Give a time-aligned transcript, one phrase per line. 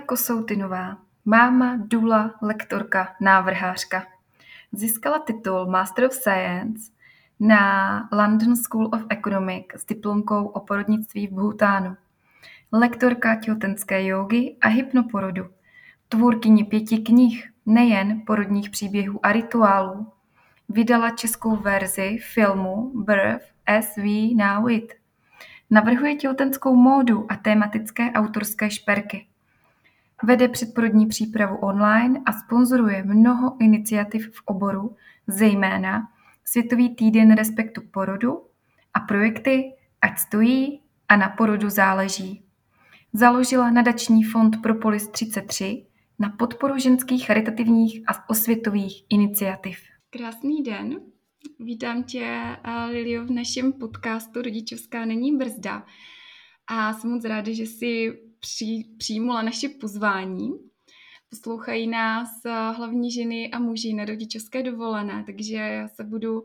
[0.00, 4.06] Kosoutinová, máma, dula, lektorka, návrhářka.
[4.72, 6.90] Získala titul Master of Science
[7.40, 11.96] na London School of Economics s diplomkou o porodnictví v Bhutánu.
[12.72, 15.46] Lektorka těhotenské jógy a hypnoporodu.
[16.08, 20.06] Tvůrkyně pěti knih, nejen porodních příběhů a rituálů.
[20.68, 24.92] Vydala českou verzi filmu Birth as We Know It.
[25.70, 29.26] Navrhuje těhotenskou módu a tématické autorské šperky.
[30.22, 36.08] Vede předporodní přípravu online a sponzoruje mnoho iniciativ v oboru, zejména
[36.44, 38.42] Světový týden respektu porodu
[38.94, 42.44] a projekty Ať stojí a na porodu záleží.
[43.12, 45.86] Založila nadační fond Propolis 33
[46.18, 49.78] na podporu ženských charitativních a osvětových iniciativ.
[50.10, 51.00] Krásný den.
[51.60, 52.56] Vítám tě,
[52.90, 55.86] Lilio, v našem podcastu Rodičovská není brzda.
[56.66, 60.50] A jsem moc ráda, že jsi při, přijmula naše pozvání.
[61.30, 66.44] Poslouchají nás eh, hlavní ženy a muži na rodičovské dovolené, takže já se budu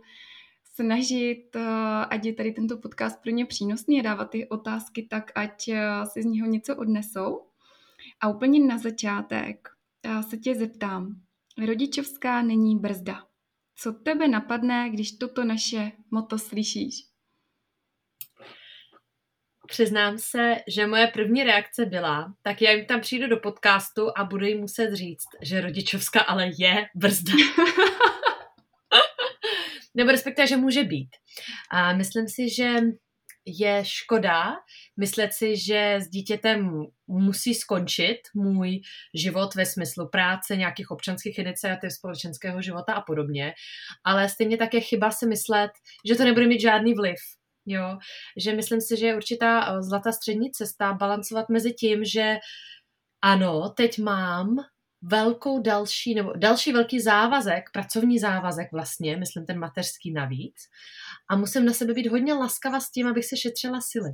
[0.74, 1.62] snažit, eh,
[2.10, 6.06] ať je tady tento podcast pro ně přínosný a dávat ty otázky tak, ať eh,
[6.06, 7.42] si z něho něco odnesou.
[8.20, 9.70] A úplně na začátek
[10.30, 11.22] se tě zeptám.
[11.66, 13.26] Rodičovská není brzda.
[13.76, 17.13] Co tebe napadne, když toto naše moto slyšíš?
[19.68, 24.24] Přiznám se, že moje první reakce byla, tak já jim tam přijdu do podcastu a
[24.24, 27.34] budu jim muset říct, že rodičovská ale je brzda.
[29.96, 31.10] Nebo respektive, že může být.
[31.72, 32.82] A myslím si, že
[33.46, 34.54] je škoda
[35.00, 38.82] myslet si, že s dítětem musí skončit můj
[39.14, 43.54] život ve smyslu práce, nějakých občanských iniciativ, společenského života a podobně,
[44.04, 45.72] ale stejně tak je chyba si myslet,
[46.08, 47.20] že to nebude mít žádný vliv
[47.66, 47.98] Jo,
[48.38, 52.38] že myslím si, že je určitá eh, zlatá střední cesta balancovat mezi tím, že
[53.22, 54.56] ano, teď mám
[55.02, 60.56] velkou další, nebo další velký závazek, pracovní závazek vlastně, myslím ten mateřský navíc,
[61.30, 64.12] a musím na sebe být hodně laskava s tím, abych se šetřila sily.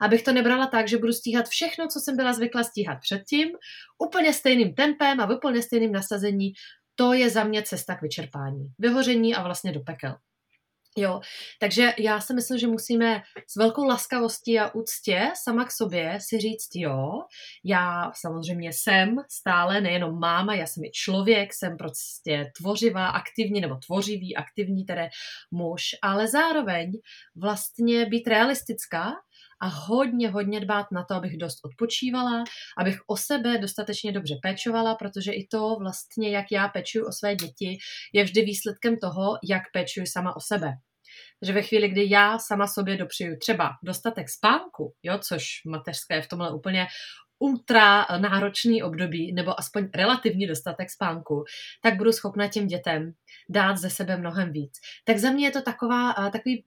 [0.00, 3.48] Abych to nebrala tak, že budu stíhat všechno, co jsem byla zvykla stíhat předtím,
[3.98, 6.52] úplně stejným tempem a úplně stejným nasazení.
[6.94, 10.16] To je za mě cesta k vyčerpání, vyhoření a vlastně do pekel.
[10.96, 11.20] Jo,
[11.60, 16.38] takže já si myslím, že musíme s velkou laskavostí a úctě sama k sobě si
[16.38, 17.10] říct, jo,
[17.64, 23.76] já samozřejmě jsem stále nejenom máma, já jsem i člověk, jsem prostě tvořivá, aktivní nebo
[23.86, 25.08] tvořivý, aktivní tedy
[25.50, 26.92] muž, ale zároveň
[27.36, 29.12] vlastně být realistická
[29.60, 32.44] a hodně, hodně dbát na to, abych dost odpočívala,
[32.78, 37.34] abych o sebe dostatečně dobře pečovala, protože i to vlastně, jak já pečuju o své
[37.34, 37.78] děti,
[38.12, 40.72] je vždy výsledkem toho, jak pečuju sama o sebe.
[41.40, 46.22] Takže ve chvíli, kdy já sama sobě dopřiju třeba dostatek spánku, jo, což mateřské je
[46.22, 46.86] v tomhle úplně
[47.38, 51.44] ultra náročný období, nebo aspoň relativní dostatek spánku,
[51.82, 53.12] tak budu schopna těm dětem
[53.48, 54.72] dát ze sebe mnohem víc.
[55.04, 56.64] Tak za mě je to taková, takový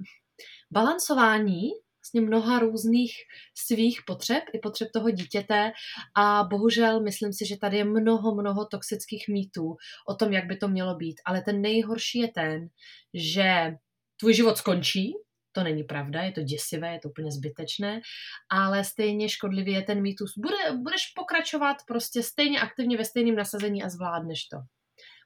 [0.71, 1.69] balancování
[2.03, 3.11] vlastně mnoha různých
[3.55, 5.71] svých potřeb i potřeb toho dítěte
[6.15, 9.75] a bohužel myslím si, že tady je mnoho, mnoho toxických mýtů
[10.07, 12.67] o tom, jak by to mělo být, ale ten nejhorší je ten,
[13.13, 13.75] že
[14.19, 15.13] tvůj život skončí,
[15.51, 18.01] to není pravda, je to děsivé, je to úplně zbytečné,
[18.49, 20.33] ale stejně škodlivý je ten mýtus.
[20.37, 24.57] Bude, budeš pokračovat prostě stejně aktivně ve stejném nasazení a zvládneš to.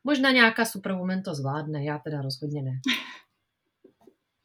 [0.04, 2.72] Možná nějaká superwoman to zvládne, já teda rozhodně ne.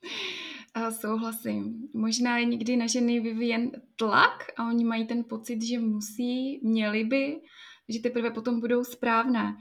[0.75, 1.89] A souhlasím.
[1.95, 7.05] Možná je někdy na ženy vyvíjen tlak a oni mají ten pocit, že musí, měli
[7.05, 7.41] by,
[7.89, 9.57] že teprve potom budou správné.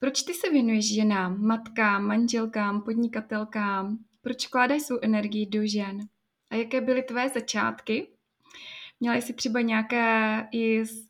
[0.00, 3.98] Proč ty se věnuješ ženám, matkám, manželkám, podnikatelkám?
[4.20, 5.98] Proč vkládají svou energii do žen?
[6.50, 8.08] A jaké byly tvé začátky?
[9.00, 10.46] Měla jsi třeba nějaké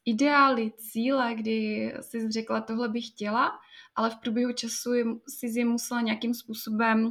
[0.04, 3.52] ideály, cíle, kdy jsi řekla, tohle bych chtěla,
[3.94, 4.90] ale v průběhu času
[5.28, 7.10] jsi je musela nějakým způsobem uh,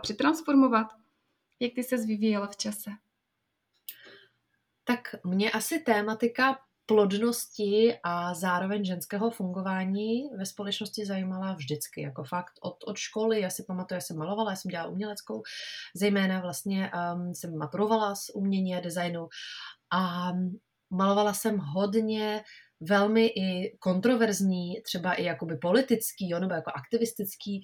[0.00, 0.97] přetransformovat?
[1.60, 2.90] Jak ty se vyvíjela v čase?
[4.84, 12.52] Tak mě asi tématika plodnosti a zároveň ženského fungování ve společnosti zajímala vždycky, jako fakt
[12.60, 15.42] od, od školy, já si pamatuju, já jsem malovala, já jsem dělala uměleckou,
[15.94, 19.28] zejména vlastně um, jsem maturovala z umění a designu.
[19.92, 20.32] A
[20.90, 22.44] malovala jsem hodně
[22.80, 27.62] velmi i kontroverzní, třeba i jakoby politický, jo, nebo jako aktivistický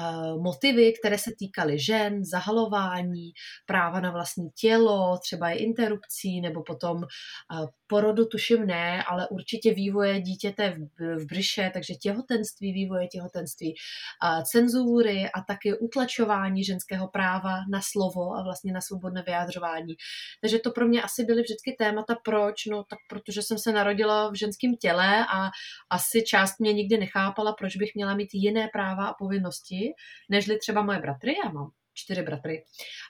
[0.00, 3.32] uh, motivy, které se týkaly žen, zahalování,
[3.66, 9.74] práva na vlastní tělo, třeba i interrupcí, nebo potom uh, porodu tuším ne, ale určitě
[9.74, 17.08] vývoje dítěte v, v břiše, takže těhotenství, vývoje těhotenství, uh, cenzury a taky utlačování ženského
[17.08, 19.94] práva na slovo a vlastně na svobodné vyjádřování.
[20.40, 22.66] Takže to pro mě asi byly vždycky témata, proč?
[22.70, 25.50] No tak protože jsem se narodila v ženském těle a
[25.90, 29.92] asi část mě nikdy nechápala, proč bych měla mít jiné práva a povinnosti,
[30.30, 31.34] nežli třeba moje bratry.
[31.44, 32.64] Já mám čtyři bratry.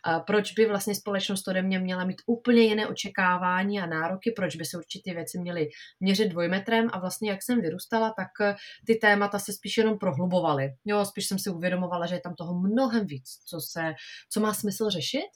[0.04, 4.56] A proč by vlastně společnost ode mě měla mít úplně jiné očekávání a nároky, proč
[4.56, 5.68] by se určitě věci měly
[6.00, 8.56] měřit dvojmetrem a vlastně jak jsem vyrůstala, tak eh,
[8.86, 10.70] ty témata se spíš jenom prohlubovaly.
[10.84, 13.94] Jo, spíš jsem si uvědomovala, že je tam toho mnohem víc, co, se,
[14.32, 15.30] co má smysl řešit.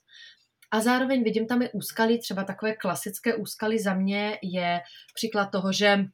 [0.70, 4.80] A zároveň vidím tam i úskalí, třeba takové klasické úskalí za mě je
[5.14, 6.04] příklad toho, že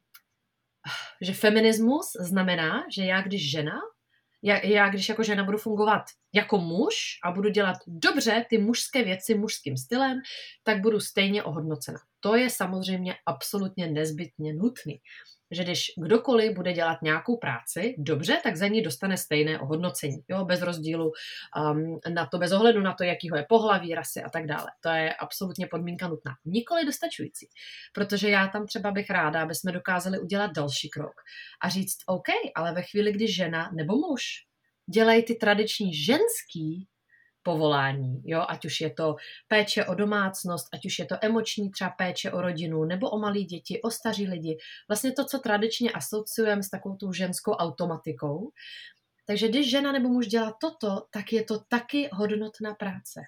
[1.21, 3.79] že feminismus znamená, že já když žena,
[4.43, 6.03] já, já když jako žena budu fungovat
[6.33, 10.21] jako muž a budu dělat dobře ty mužské věci mužským stylem,
[10.63, 11.99] tak budu stejně ohodnocena.
[12.19, 15.01] To je samozřejmě absolutně nezbytně nutný
[15.55, 20.45] že když kdokoliv bude dělat nějakou práci dobře, tak za ní dostane stejné ohodnocení, jo,
[20.45, 21.11] bez rozdílu
[21.71, 24.67] um, na to, bez ohledu na to, jakýho je pohlaví, rasy a tak dále.
[24.81, 26.31] To je absolutně podmínka nutná.
[26.45, 27.47] Nikoli dostačující,
[27.93, 31.21] protože já tam třeba bych ráda, aby jsme dokázali udělat další krok
[31.61, 34.21] a říct, OK, ale ve chvíli, kdy žena nebo muž
[34.89, 36.87] dělají ty tradiční ženský
[37.45, 39.15] povolání, jo, ať už je to
[39.47, 43.39] péče o domácnost, ať už je to emoční třeba péče o rodinu, nebo o malé
[43.39, 44.57] děti, o staří lidi,
[44.89, 48.51] vlastně to, co tradičně asociujeme s takovou tou ženskou automatikou.
[49.27, 53.21] Takže když žena nebo muž dělá toto, tak je to taky hodnotná práce.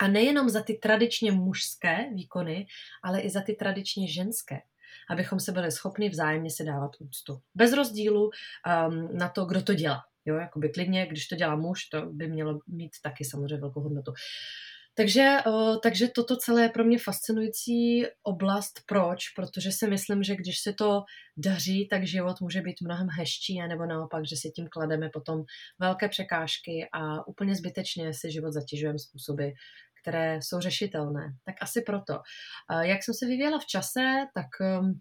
[0.00, 2.66] A nejenom za ty tradičně mužské výkony,
[3.04, 4.60] ale i za ty tradičně ženské
[5.10, 7.40] abychom se byli schopni vzájemně se dávat úctu.
[7.54, 10.04] Bez rozdílu um, na to, kdo to dělá.
[10.24, 14.12] Jo, jakoby klidně, když to dělá muž, to by mělo mít taky samozřejmě velkou hodnotu.
[14.94, 15.36] Takže,
[15.82, 18.80] takže toto celé je pro mě fascinující oblast.
[18.86, 19.28] Proč?
[19.36, 21.02] Protože si myslím, že když se to
[21.36, 25.44] daří, tak život může být mnohem hezčí, nebo naopak, že si tím klademe potom
[25.78, 29.48] velké překážky a úplně zbytečně si život zatěžujeme způsoby,
[30.02, 31.32] které jsou řešitelné.
[31.44, 32.14] Tak asi proto.
[32.80, 34.00] Jak jsem se vyvíjela v čase,
[34.34, 34.46] tak
[34.80, 35.00] um,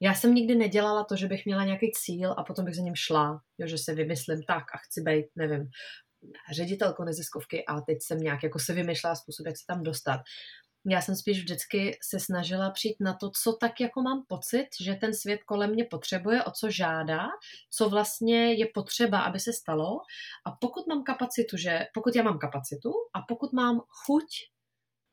[0.00, 2.94] já jsem nikdy nedělala to, že bych měla nějaký cíl a potom bych za ním
[2.96, 5.70] šla, jo, že se vymyslím tak a chci být, nevím,
[6.52, 10.20] ředitelkou neziskovky a teď jsem nějak jako se vymýšlela způsob, jak se tam dostat.
[10.88, 14.94] Já jsem spíš vždycky se snažila přijít na to, co tak jako mám pocit, že
[14.94, 17.26] ten svět kolem mě potřebuje, o co žádá,
[17.70, 20.00] co vlastně je potřeba, aby se stalo.
[20.46, 24.26] A pokud mám kapacitu, že pokud já mám kapacitu a pokud mám chuť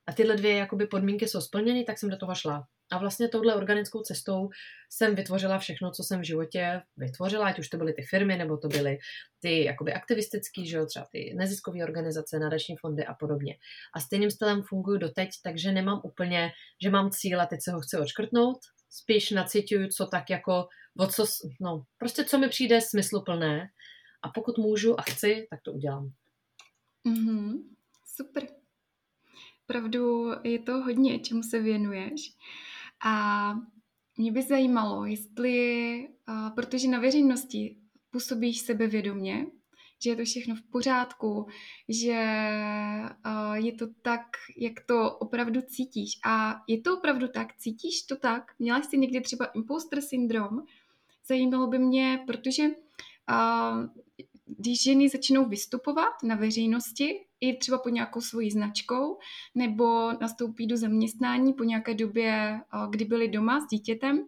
[0.08, 2.68] a tyhle dvě jakoby podmínky jsou splněny, tak jsem do toho šla.
[2.94, 4.50] A vlastně touhle organickou cestou
[4.90, 8.58] jsem vytvořila všechno, co jsem v životě vytvořila, ať už to byly ty firmy, nebo
[8.58, 8.98] to byly
[9.40, 13.58] ty jakoby aktivistický, že jo, třeba ty neziskové organizace, nadační fondy a podobně.
[13.94, 16.52] A stejným stylem funguji doteď, takže nemám úplně,
[16.84, 18.58] že mám cíl a teď se ho chci odškrtnout,
[18.90, 21.26] spíš nacituju, co tak jako, o co,
[21.62, 23.70] no, prostě co mi přijde smysluplné
[24.22, 26.12] a pokud můžu a chci, tak to udělám.
[27.08, 27.64] Mm-hmm.
[28.16, 28.48] Super.
[29.66, 32.22] Pravdu je to hodně, čemu se věnuješ.
[33.06, 33.54] A
[34.18, 36.08] mě by zajímalo, jestli,
[36.56, 37.78] protože na veřejnosti
[38.12, 39.46] působíš sebevědomě,
[40.04, 41.48] že je to všechno v pořádku,
[41.90, 42.22] že
[43.54, 44.22] je to tak,
[44.58, 46.20] jak to opravdu cítíš.
[46.26, 47.58] A je to opravdu tak?
[47.58, 48.52] Cítíš to tak?
[48.60, 50.50] Měla jsi někdy třeba imposter syndrom?
[51.28, 52.64] Zajímalo by mě, protože
[54.46, 59.18] když ženy začnou vystupovat na veřejnosti, i třeba pod nějakou svojí značkou,
[59.56, 62.60] nebo nastoupí do zaměstnání po nějaké době,
[62.90, 64.26] kdy byly doma s dítětem,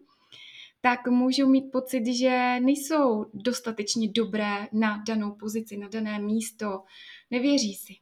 [0.80, 6.82] tak můžou mít pocit, že nejsou dostatečně dobré na danou pozici, na dané místo.
[7.30, 7.92] Nevěří si.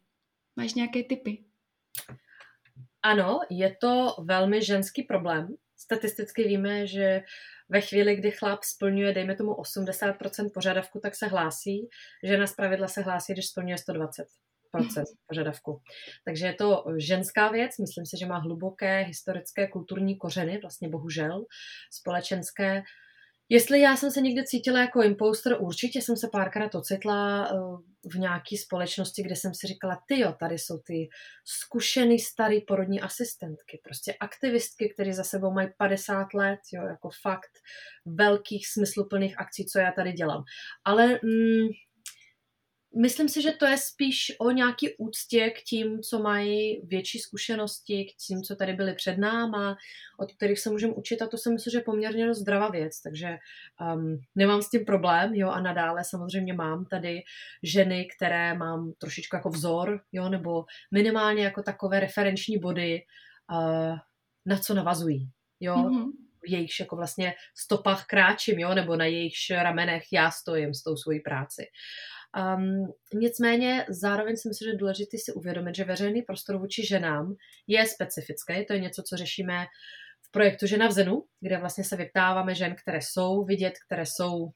[0.57, 1.45] Máš nějaké typy?
[3.03, 5.57] Ano, je to velmi ženský problém.
[5.77, 7.23] Statisticky víme, že
[7.69, 11.89] ve chvíli, kdy chlap splňuje, dejme tomu 80% požadavku, tak se hlásí.
[12.23, 14.27] Žena z pravidla se hlásí, když splňuje 120
[14.71, 15.81] proces požadavku.
[16.25, 21.45] Takže je to ženská věc, myslím si, že má hluboké historické kulturní kořeny, vlastně bohužel
[21.91, 22.83] společenské.
[23.55, 27.55] Jestli já jsem se někde cítila jako imposter, určitě jsem se párkrát ocitla eh,
[28.09, 31.09] v nějaké společnosti, kde jsem si říkala, ty jo, tady jsou ty
[31.45, 37.51] zkušený starý porodní asistentky, prostě aktivistky, které za sebou mají 50 let, jo, jako fakt
[38.07, 40.45] velkých smysluplných akcí, co já tady dělám.
[40.85, 41.69] Ale mm,
[42.97, 48.05] Myslím si, že to je spíš o nějaký úctě k tím, co mají větší zkušenosti,
[48.05, 49.77] k tím, co tady byli před náma,
[50.19, 53.01] od kterých se můžeme učit a to si myslím, že je poměrně dost zdravá věc,
[53.01, 53.39] takže
[53.95, 57.23] um, nemám s tím problém, jo, a nadále samozřejmě mám tady
[57.63, 63.03] ženy, které mám trošičku jako vzor, jo, nebo minimálně jako takové referenční body,
[63.51, 63.97] uh,
[64.47, 66.13] na co navazují, jo, mm-hmm
[66.45, 70.97] v jejich jako vlastně stopách kráčím, jo, nebo na jejich ramenech já stojím s tou
[70.97, 71.67] svojí práci.
[72.35, 77.35] Um, nicméně zároveň si myslím, že je důležité si uvědomit, že veřejný prostor vůči ženám
[77.67, 78.67] je specifický.
[78.67, 79.67] To je něco, co řešíme
[80.29, 84.51] v projektu Žena v Zenu, kde vlastně se vyptáváme žen, které jsou vidět, které jsou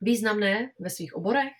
[0.00, 1.52] významné ve svých oborech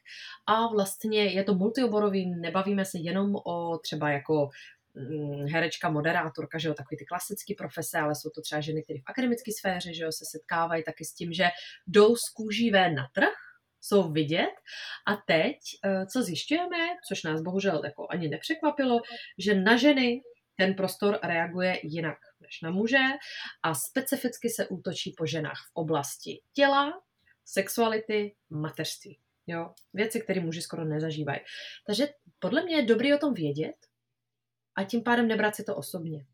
[0.47, 4.49] a vlastně je to multioborový, nebavíme se jenom o třeba jako
[4.95, 8.99] mm, herečka, moderátorka, že jo, takový ty klasické profese, ale jsou to třeba ženy, které
[8.99, 11.49] v akademické sféře, že jo, se setkávají taky s tím, že
[11.87, 13.35] jdou z kůží ven na trh
[13.85, 14.55] jsou vidět.
[15.07, 19.01] A teď, eh, co zjišťujeme, což nás bohužel jako ani nepřekvapilo,
[19.39, 20.23] že na ženy
[20.57, 23.05] ten prostor reaguje jinak než na muže
[23.63, 27.03] a specificky se útočí po ženách v oblasti těla,
[27.45, 29.19] sexuality, mateřství.
[29.47, 29.75] Jo?
[29.95, 31.41] Věci, které muži skoro nezažívají.
[31.87, 33.77] Takže podle mě je dobrý o tom vědět
[34.77, 36.27] a tím pádem nebrat si to osobně.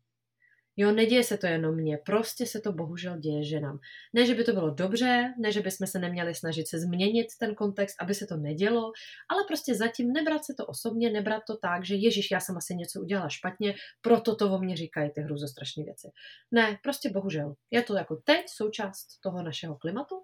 [0.77, 3.79] Jo, neděje se to jenom mně, prostě se to bohužel děje ženám.
[4.13, 7.55] Ne, že by to bylo dobře, ne, že bychom se neměli snažit se změnit ten
[7.55, 8.91] kontext, aby se to nedělo,
[9.29, 12.75] ale prostě zatím nebrat se to osobně, nebrat to tak, že Ježíš, já jsem asi
[12.75, 16.07] něco udělala špatně, proto to o mě říkají ty hruzostrašné věci.
[16.51, 17.53] Ne, prostě bohužel.
[17.71, 20.15] Je to jako teď součást toho našeho klimatu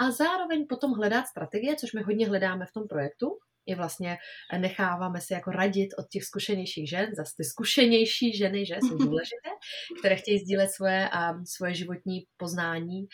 [0.00, 3.26] a zároveň potom hledat strategie, což my hodně hledáme v tom projektu,
[3.66, 4.16] i vlastně
[4.58, 9.50] necháváme se jako radit od těch zkušenějších žen, zase ty zkušenější ženy, že jsou důležité,
[9.98, 13.06] které chtějí sdílet svoje, a svoje životní poznání,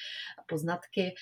[0.48, 1.14] poznatky.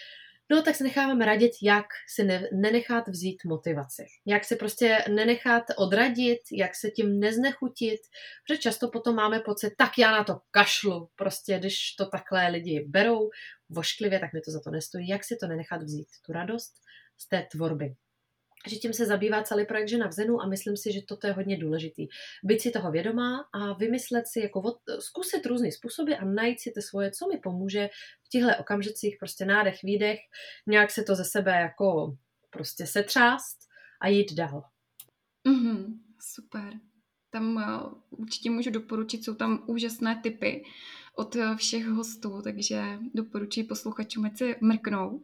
[0.50, 4.04] No tak se necháváme radit, jak si ne, nenechat vzít motivaci.
[4.26, 8.00] Jak se prostě nenechat odradit, jak se tím neznechutit,
[8.46, 11.08] protože často potom máme pocit, tak já na to kašlu.
[11.16, 13.30] Prostě když to takhle lidi berou
[13.68, 15.08] vošklivě, tak mi to za to nestojí.
[15.08, 16.72] Jak si to nenechat vzít, tu radost
[17.18, 17.94] z té tvorby
[18.68, 21.32] že tím se zabývá celý projekt Žena v Zenu a myslím si, že toto je
[21.32, 22.08] hodně důležitý.
[22.44, 26.72] Být si toho vědomá a vymyslet si, jako od, zkusit různé způsoby a najít si
[26.72, 27.88] to svoje, co mi pomůže
[28.24, 30.18] v těchto okamžicích, prostě nádech, výdech,
[30.66, 32.16] nějak se to ze sebe jako
[32.50, 33.58] prostě setřást
[34.00, 34.64] a jít dál.
[35.48, 36.72] Mm-hmm, super.
[37.30, 40.64] Tam uh, určitě můžu doporučit, jsou tam úžasné typy
[41.14, 42.82] od uh, všech hostů, takže
[43.14, 45.22] doporučuji posluchačům, ať se mrknou.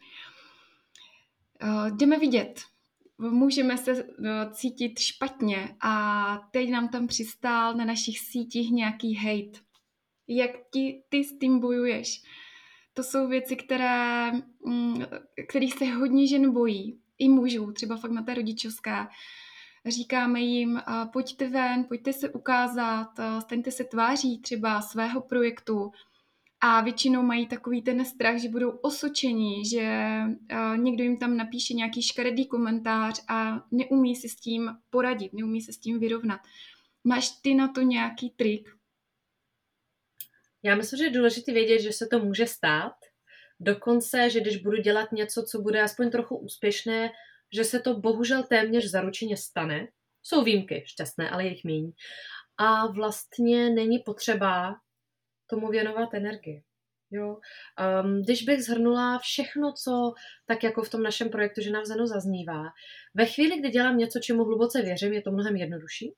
[1.62, 2.60] Uh, jdeme vidět
[3.18, 9.60] můžeme se eh, cítit špatně a teď nám tam přistál na našich sítích nějaký hate.
[10.28, 12.22] Jak ti, ty s tím bojuješ?
[12.94, 14.32] To jsou věci, které,
[14.66, 15.02] mm,
[15.48, 17.00] kterých se hodně žen bojí.
[17.18, 19.06] I mužů, třeba fakt na té rodičovské.
[19.86, 20.80] Říkáme jim,
[21.12, 23.08] pojďte ven, pojďte se ukázat,
[23.40, 25.92] staňte se tváří třeba svého projektu,
[26.66, 30.18] a většinou mají takový ten strach, že budou osočení, že
[30.52, 35.62] uh, někdo jim tam napíše nějaký škaredý komentář a neumí se s tím poradit, neumí
[35.62, 36.40] se s tím vyrovnat.
[37.04, 38.68] Máš ty na to nějaký trik?
[40.62, 42.94] Já myslím, že je důležité vědět, že se to může stát.
[43.60, 47.10] Dokonce, že když budu dělat něco, co bude aspoň trochu úspěšné,
[47.54, 49.88] že se to bohužel téměř zaručeně stane.
[50.22, 51.92] Jsou výjimky, šťastné, ale jejich méně.
[52.56, 54.74] A vlastně není potřeba
[55.46, 56.62] tomu věnovat energii.
[57.10, 57.36] Jo.
[58.02, 60.12] Um, když bych zhrnula všechno, co
[60.46, 62.62] tak jako v tom našem projektu Žena v Zenu zaznívá,
[63.14, 66.14] ve chvíli, kdy dělám něco, čemu hluboce věřím, je to mnohem jednodušší.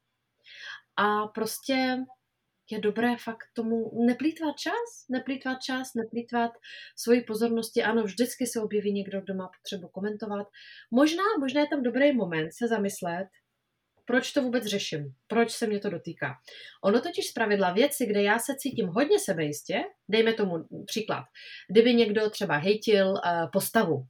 [0.97, 1.99] A prostě
[2.71, 6.51] je dobré fakt tomu neplýtvat čas, neplýtvat čas, neplýtvat
[6.97, 7.83] svoji pozornosti.
[7.83, 10.47] Ano, vždycky se objeví někdo, kdo má potřebu komentovat.
[10.91, 13.29] Možná, možná je tam dobrý moment se zamyslet,
[14.07, 16.35] proč to vůbec řeším, proč se mě to dotýká.
[16.85, 20.55] Ono totiž zpravidla věci, kde já se cítím hodně sebejistě, dejme tomu
[20.87, 21.25] příklad,
[21.71, 23.21] kdyby někdo třeba hejtil uh,
[23.53, 24.07] postavu,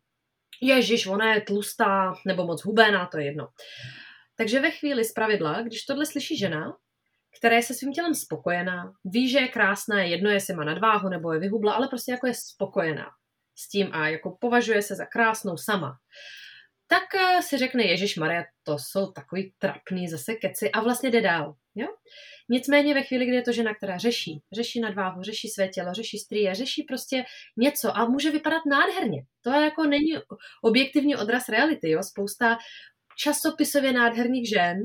[0.62, 3.48] Ježíš, ona je tlustá nebo moc hubená, to je jedno.
[4.36, 6.76] Takže ve chvíli zpravidla, když tohle slyší žena,
[7.38, 11.32] která je se svým tělem spokojená, ví, že je krásná, jedno jestli má nadváhu nebo
[11.32, 13.06] je vyhubla, ale prostě jako je spokojená
[13.58, 15.92] s tím a jako považuje se za krásnou sama,
[16.86, 21.20] tak eh, si řekne Ježíš Maria, to jsou takový trapný zase keci a vlastně jde
[21.20, 21.54] dál.
[21.74, 21.86] Jo?
[22.48, 26.18] Nicméně ve chvíli, kdy je to žena, která řeší, řeší nadváhu, řeší své tělo, řeší
[26.18, 27.24] strie, řeší prostě
[27.56, 29.22] něco a může vypadat nádherně.
[29.42, 30.12] To je jako není
[30.62, 31.90] objektivní odraz reality.
[31.90, 32.02] Jo?
[32.02, 32.58] Spousta
[33.18, 34.78] časopisově nádherných žen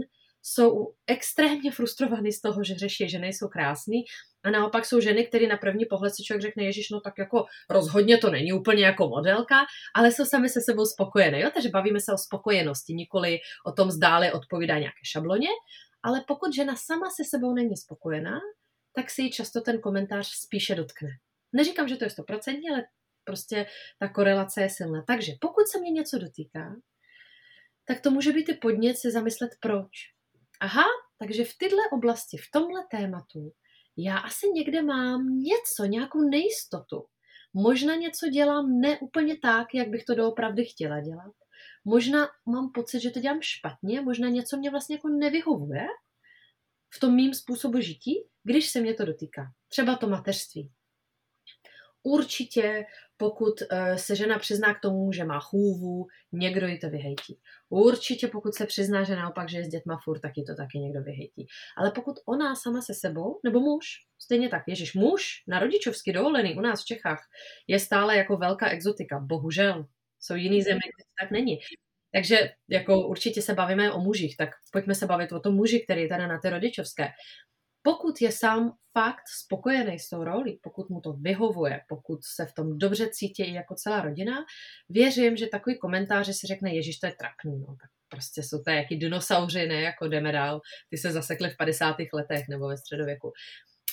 [0.44, 4.04] jsou extrémně frustrovaný z toho, že řeší, že nejsou krásný
[4.44, 7.46] a naopak jsou ženy, které na první pohled si člověk řekne, Ježíš, no tak jako
[7.70, 11.40] rozhodně to není úplně jako modelka, ale jsou sami se sebou spokojené.
[11.40, 11.50] Jo?
[11.54, 15.50] Takže bavíme se o spokojenosti, nikoli o tom zdále odpovídá nějaké šabloně,
[16.04, 18.40] ale pokud žena sama se sebou není spokojená,
[18.96, 21.10] tak si ji často ten komentář spíše dotkne.
[21.54, 22.84] Neříkám, že to je stoprocentně, ale
[23.24, 23.66] prostě
[24.00, 25.04] ta korelace je silná.
[25.08, 26.76] Takže pokud se mě něco dotýká,
[27.86, 29.90] tak to může být i podnět si zamyslet proč.
[30.60, 30.84] Aha,
[31.20, 33.52] takže v tyhle oblasti, v tomhle tématu,
[33.98, 37.06] já asi někde mám něco, nějakou nejistotu.
[37.54, 41.34] Možná něco dělám neúplně tak, jak bych to doopravdy chtěla dělat.
[41.86, 45.86] Možná mám pocit, že to dělám špatně, možná něco mě vlastně jako nevyhovuje
[46.94, 49.42] v tom mým způsobu žití, když se mě to dotýká.
[49.68, 50.72] Třeba to mateřství.
[52.04, 52.86] Určitě,
[53.18, 57.40] pokud eh, se žena přizná k tomu, že má chůvu, někdo ji to vyhejtí.
[57.70, 60.80] Určitě, pokud se přizná, že naopak, že je s dětma furt, tak ji to taky
[60.80, 61.48] někdo vyhejtí.
[61.78, 63.86] Ale pokud ona sama se sebou, nebo muž,
[64.20, 67.20] stejně tak, ježiš, muž na rodičovský dovolený u nás v Čechách
[67.68, 69.86] je stále jako velká exotika, bohužel.
[70.20, 71.60] Jsou jiný země, kde tak není.
[72.14, 76.02] Takže jako určitě se bavíme o mužích, tak pojďme se bavit o tom muži, který
[76.02, 77.10] je tady na té rodičovské.
[77.84, 82.54] Pokud je sám fakt spokojený s tou roli, pokud mu to vyhovuje, pokud se v
[82.54, 84.46] tom dobře cítí jako celá rodina,
[84.90, 88.72] věřím, že takový komentář, si řekne, Ježíš, to je trapný, no, tak prostě jsou to
[88.72, 91.96] jaký dinosauři, ne, jako jdeme dál, ty se zasekli v 50.
[92.14, 93.32] letech nebo ve středověku.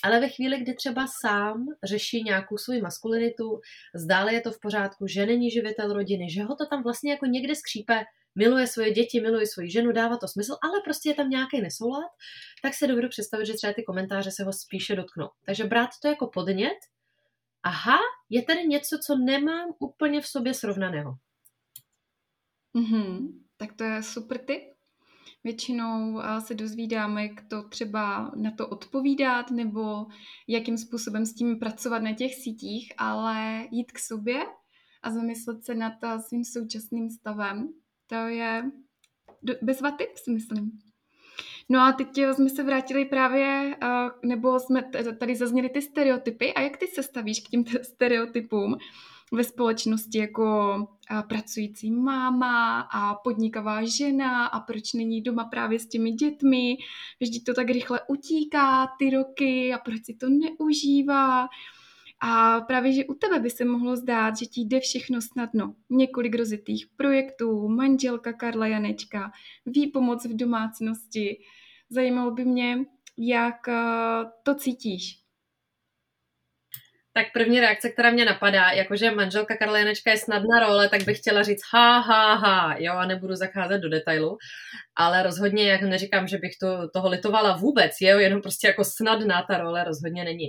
[0.02, 3.60] Ale ve chvíli, kdy třeba sám řeší nějakou svou maskulinitu,
[3.94, 7.26] zdále je to v pořádku, že není živitel rodiny, že ho to tam vlastně jako
[7.26, 8.04] někde skřípe,
[8.38, 12.10] miluje svoje děti, miluje svoji ženu, dává to smysl, ale prostě je tam nějaký nesoulad,
[12.62, 15.28] tak se dovedu představit, že třeba ty komentáře se ho spíše dotknou.
[15.46, 16.78] Takže brát to jako podnět,
[17.62, 17.98] aha,
[18.30, 21.14] je tady něco, co nemám úplně v sobě srovnaného.
[22.76, 23.28] Mm-hmm.
[23.56, 24.62] Tak to je super tip.
[25.44, 30.06] Většinou se dozvídáme, jak to třeba na to odpovídat nebo
[30.48, 34.40] jakým způsobem s tím pracovat na těch sítích, ale jít k sobě
[35.02, 35.92] a zamyslet se nad
[36.28, 37.68] svým současným stavem
[38.08, 38.70] to je
[39.62, 40.70] bezva tip, si myslím.
[41.68, 43.76] No a teď jsme se vrátili právě,
[44.24, 46.54] nebo jsme tady zazněli ty stereotypy.
[46.54, 48.76] A jak ty se stavíš k těm stereotypům
[49.32, 50.76] ve společnosti jako
[51.28, 56.76] pracující máma a podnikavá žena a proč není doma právě s těmi dětmi,
[57.20, 61.48] vždyť to tak rychle utíká ty roky a proč si to neužívá.
[62.20, 65.74] A právě, že u tebe by se mohlo zdát, že ti jde všechno snadno.
[65.90, 69.30] Několik rozitých projektů, manželka Karla Janečka,
[69.66, 71.38] výpomoc v domácnosti.
[71.90, 72.78] Zajímalo by mě,
[73.18, 75.28] jak eh, to cítíš.
[77.12, 81.18] Tak první reakce, která mě napadá, jakože manželka Karla Janečka je snadná role, tak bych
[81.18, 84.38] chtěla říct ha, ha, ha, jo, a nebudu zacházet do detailu,
[84.96, 89.42] ale rozhodně, jak neříkám, že bych to, toho litovala vůbec, jo, jenom prostě jako snadná
[89.42, 90.46] ta role rozhodně není.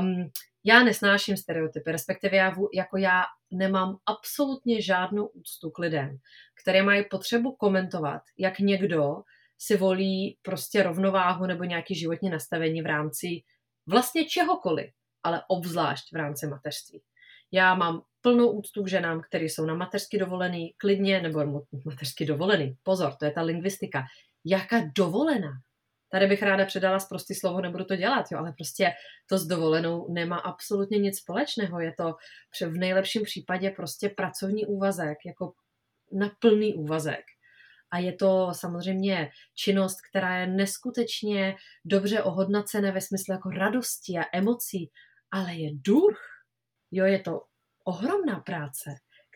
[0.00, 0.30] Um,
[0.64, 6.16] já nesnáším stereotypy, respektive já, jako já nemám absolutně žádnou úctu k lidem,
[6.62, 9.14] které mají potřebu komentovat, jak někdo
[9.58, 13.26] si volí prostě rovnováhu nebo nějaké životní nastavení v rámci
[13.86, 14.90] vlastně čehokoliv,
[15.22, 17.02] ale obzvlášť v rámci mateřství.
[17.52, 22.76] Já mám plnou úctu k ženám, které jsou na mateřsky dovolený, klidně, nebo mateřsky dovolený.
[22.82, 24.04] Pozor, to je ta lingvistika.
[24.44, 25.50] Jaká dovolená?
[26.14, 28.92] Tady bych ráda předala z prostý slovo, nebudu to dělat, jo, ale prostě
[29.26, 31.80] to s dovolenou nemá absolutně nic společného.
[31.80, 32.14] Je to
[32.60, 35.52] v nejlepším případě prostě pracovní úvazek, jako
[36.12, 37.24] na plný úvazek.
[37.90, 44.24] A je to samozřejmě činnost, která je neskutečně dobře ohodnocená ve smyslu jako radosti a
[44.32, 44.90] emocí,
[45.30, 46.18] ale je duch.
[46.90, 47.40] Jo, je to
[47.84, 48.90] ohromná práce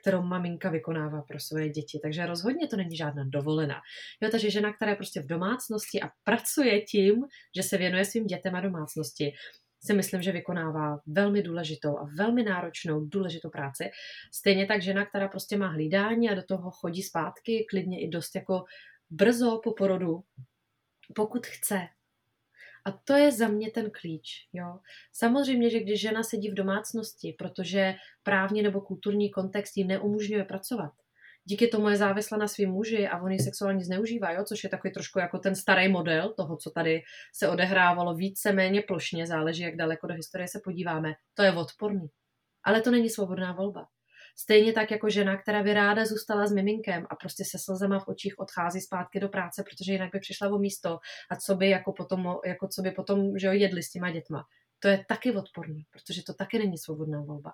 [0.09, 1.99] kterou maminka vykonává pro svoje děti.
[2.03, 3.81] Takže rozhodně to není žádná dovolená.
[4.21, 7.25] Jo, takže žena, která je prostě v domácnosti a pracuje tím,
[7.57, 9.33] že se věnuje svým dětem a domácnosti,
[9.81, 13.91] si myslím, že vykonává velmi důležitou a velmi náročnou, důležitou práci.
[14.33, 18.35] Stejně tak žena, která prostě má hlídání a do toho chodí zpátky, klidně i dost
[18.35, 18.65] jako
[19.11, 20.21] brzo po porodu,
[21.15, 21.87] pokud chce,
[22.89, 24.49] a to je za mě ten klíč.
[24.53, 24.79] Jo?
[25.13, 30.93] Samozřejmě, že když žena sedí v domácnosti, protože právně nebo kulturní kontext ji neumožňuje pracovat,
[31.45, 34.45] díky tomu je závislá na svým muži a on ji sexuálně zneužívá, jo?
[34.45, 37.03] což je takový trošku jako ten starý model toho, co tady
[37.35, 41.15] se odehrávalo více-méně plošně, záleží, jak daleko do historie se podíváme.
[41.35, 42.09] To je odporný.
[42.65, 43.87] Ale to není svobodná volba.
[44.41, 48.09] Stejně tak jako žena, která by ráda zůstala s miminkem a prostě se slzama v
[48.09, 50.99] očích odchází zpátky do práce, protože jinak by přišla o místo
[51.31, 54.45] a co by jako potom, jako co by potom že jo, jedli s těma dětma.
[54.79, 57.53] To je taky odporný, protože to taky není svobodná volba.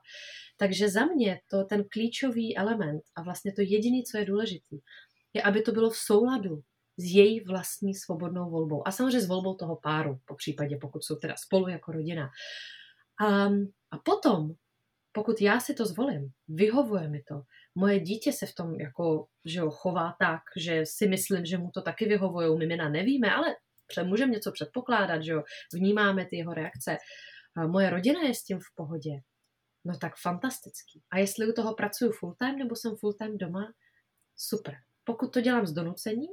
[0.57, 4.79] Takže za mě to ten klíčový element a vlastně to jediné, co je důležitý,
[5.33, 6.63] je, aby to bylo v souladu
[6.97, 8.89] s její vlastní svobodnou volbou.
[8.89, 12.31] A samozřejmě s volbou toho páru, po případě, pokud jsou teda spolu jako rodina.
[13.21, 13.45] A,
[13.91, 14.55] a potom,
[15.15, 17.43] pokud já si to zvolím, vyhovuje mi to,
[17.75, 21.71] moje dítě se v tom jako, že ho chová tak, že si myslím, že mu
[21.71, 23.57] to taky vyhovuje, mimina nevíme, ale
[24.03, 25.43] můžeme něco předpokládat, že jo,
[25.75, 26.97] vnímáme ty jeho reakce.
[27.67, 29.11] Moje rodina je s tím v pohodě.
[29.85, 31.03] No tak fantastický.
[31.11, 33.73] A jestli u toho pracuji full time nebo jsem full time doma,
[34.37, 34.75] super.
[35.05, 36.27] Pokud to dělám z donucení,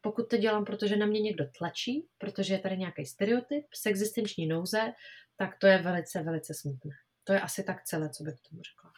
[0.00, 4.46] pokud to dělám, protože na mě někdo tlačí, protože je tady nějaký stereotyp z existenční
[4.46, 4.92] nouze,
[5.36, 6.90] tak to je velice, velice smutné.
[7.30, 8.92] To je asi tak celé, co bych k tomu řekla.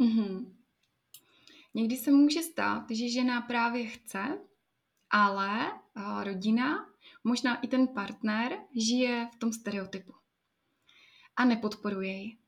[0.00, 0.56] Mm-hmm.
[1.74, 4.38] Někdy se může stát, že žena právě chce,
[5.10, 5.80] ale
[6.22, 6.86] rodina,
[7.24, 10.14] možná i ten partner, žije v tom stereotypu
[11.36, 12.38] a nepodporuje ji.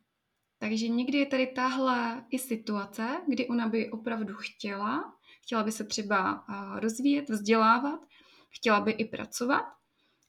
[0.59, 5.85] Takže někdy je tady tahle i situace, kdy ona by opravdu chtěla, chtěla by se
[5.85, 6.45] třeba
[6.77, 8.01] rozvíjet, vzdělávat,
[8.49, 9.65] chtěla by i pracovat,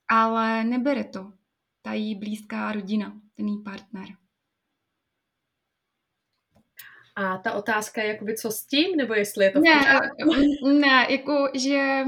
[0.08, 1.34] ale nebere to
[1.82, 4.22] ta jí blízká rodina, ten jí partner.
[7.16, 10.00] A ta otázka je jakoby co s tím, nebo jestli je to v ne,
[10.80, 12.04] ne, jako že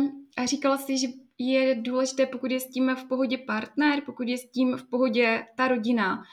[0.46, 4.52] říkala si, že je důležité, pokud je s tím v pohodě partner, pokud je s
[4.52, 6.24] tím v pohodě ta rodina.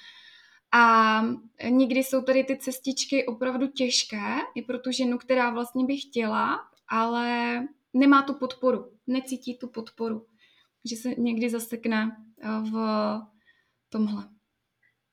[0.73, 1.23] A
[1.69, 6.61] někdy jsou tady ty cestičky opravdu těžké, i pro tu ženu, která vlastně by chtěla,
[6.89, 7.59] ale
[7.95, 10.27] nemá tu podporu, necítí tu podporu,
[10.85, 12.75] že se někdy zasekne eh, v
[13.89, 14.29] tomhle.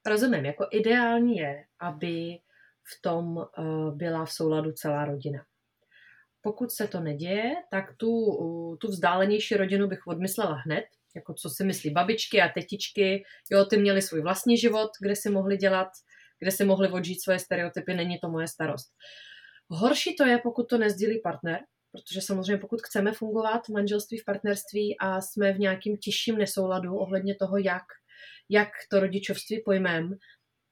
[0.06, 2.40] Rozumím, jako ideální je, aby
[2.96, 5.46] v tom eh, byla v souladu celá rodina.
[6.42, 8.10] Pokud se to neděje, tak tu,
[8.82, 13.78] tu vzdálenější rodinu bych odmyslela hned, jako co si myslí babičky a tetičky, jo, ty
[13.78, 15.88] měli svůj vlastní život, kde si mohli dělat,
[16.40, 18.88] kde si mohli odžít svoje stereotypy, není to moje starost.
[19.70, 21.60] Horší to je, pokud to nezdílí partner,
[21.92, 26.98] protože samozřejmě pokud chceme fungovat v manželství, v partnerství a jsme v nějakým těžším nesouladu
[26.98, 27.84] ohledně toho, jak,
[28.50, 30.14] jak to rodičovství pojmem,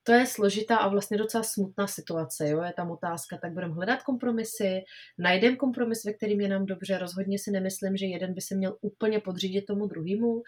[0.07, 2.49] to je složitá a vlastně docela smutná situace.
[2.49, 2.61] Jo?
[2.61, 4.81] Je tam otázka, tak budeme hledat kompromisy,
[5.17, 6.97] najdeme kompromis, ve kterým je nám dobře.
[6.97, 10.41] Rozhodně si nemyslím, že jeden by se měl úplně podřídit tomu druhému.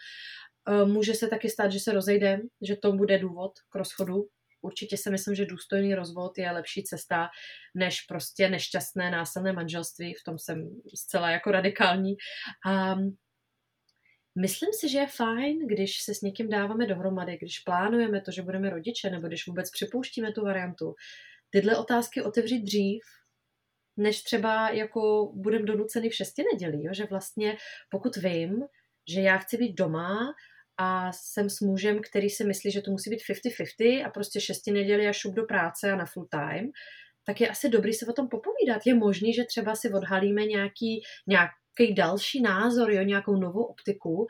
[0.68, 4.28] E, může se taky stát, že se rozejdeme, že to bude důvod k rozchodu.
[4.62, 7.28] Určitě si myslím, že důstojný rozvod je lepší cesta,
[7.74, 10.14] než prostě nešťastné násilné manželství.
[10.14, 12.16] V tom jsem zcela jako radikální.
[12.66, 12.96] A
[14.40, 18.42] Myslím si, že je fajn, když se s někým dáváme dohromady, když plánujeme to, že
[18.42, 20.94] budeme rodiče, nebo když vůbec připouštíme tu variantu,
[21.50, 23.02] tyhle otázky otevřít dřív,
[23.96, 26.94] než třeba jako budem donucený v šesti nedělí, jo?
[26.94, 27.56] že vlastně
[27.90, 28.64] pokud vím,
[29.08, 30.34] že já chci být doma
[30.76, 34.70] a jsem s mužem, který si myslí, že to musí být 50-50 a prostě šesti
[34.72, 36.70] neděli a šup do práce a na full time,
[37.24, 38.82] tak je asi dobrý se o tom popovídat.
[38.86, 44.26] Je možný, že třeba si odhalíme nějaký, nějak, nějaký další názor, jo, nějakou novou optiku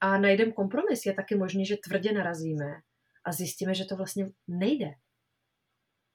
[0.00, 1.06] a najdeme kompromis.
[1.06, 2.66] Je taky možné, že tvrdě narazíme
[3.24, 4.90] a zjistíme, že to vlastně nejde.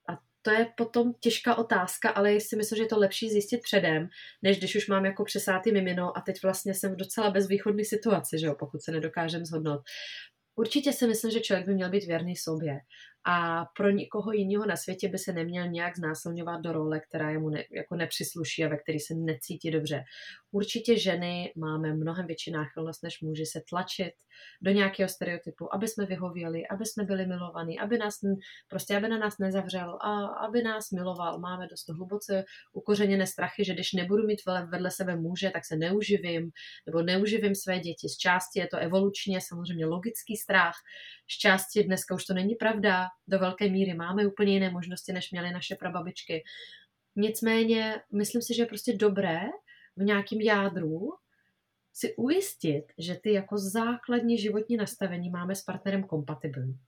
[0.09, 4.09] A to je potom těžká otázka, ale si myslím, že je to lepší zjistit předem,
[4.41, 8.39] než když už mám jako přesátý mimino a teď vlastně jsem v docela bezvýchodné situaci,
[8.39, 9.81] že jo, pokud se nedokážem zhodnout.
[10.55, 12.79] Určitě si myslím, že člověk by měl být věrný sobě
[13.29, 17.49] a pro nikoho jiného na světě by se neměl nějak znásilňovat do role, která jemu
[17.49, 20.03] ne, jako nepřisluší a ve který se necítí dobře.
[20.51, 24.13] Určitě ženy máme mnohem větší náchylnost než muži se tlačit
[24.61, 28.15] do nějakého stereotypu, aby jsme vyhověli, aby jsme byli milovaní, aby nás
[28.67, 31.39] prostě aby na nás nezavřel a aby nás miloval.
[31.39, 36.51] Máme dost hluboce ukořeněné strachy, že když nebudu mít vedle sebe muže, tak se neuživím
[36.85, 38.09] nebo neuživím své děti.
[38.09, 40.75] Z části je to evolučně samozřejmě logický strach,
[41.27, 45.51] šťastí dneska už to není pravda, do velké míry máme úplně jiné možnosti, než měly
[45.51, 46.43] naše prababičky.
[47.15, 49.39] Nicméně myslím si, že je prostě dobré
[49.95, 51.09] v nějakém jádru
[51.93, 56.79] si ujistit, že ty jako základní životní nastavení máme s partnerem kompatibilní.